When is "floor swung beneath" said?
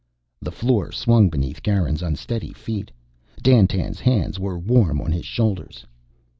0.51-1.61